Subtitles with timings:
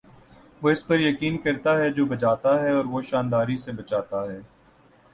[0.61, 4.39] وہ اس پر یقین کرتا ہے جو بجاتا ہے اور وہ شانداری سے بجاتا ہے